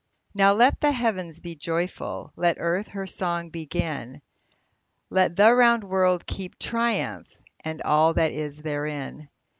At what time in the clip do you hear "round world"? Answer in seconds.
5.53-6.25